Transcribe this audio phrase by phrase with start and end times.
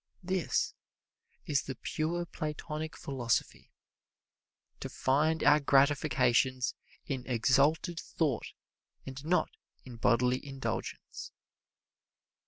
[0.23, 0.73] This
[1.45, 3.71] is the pure Platonic philosophy:
[4.79, 6.73] to find our gratifications
[7.05, 8.47] in exalted thought
[9.05, 9.51] and not
[9.85, 11.31] in bodily indulgence.